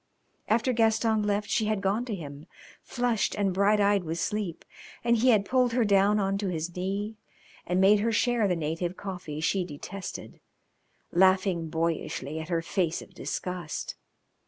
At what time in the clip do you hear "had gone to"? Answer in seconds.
1.65-2.15